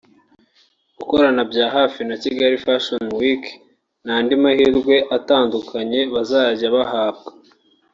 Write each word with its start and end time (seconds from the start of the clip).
gukorana 0.97 1.41
bya 1.51 1.65
hafi 1.75 1.99
na 2.09 2.15
Kigali 2.23 2.55
Fashion 2.65 3.03
Week 3.19 3.43
n’andi 4.05 4.33
mahirwe 4.43 4.95
atandukanye 5.17 5.99
bazajya 6.13 6.67
bahabwa 6.77 7.29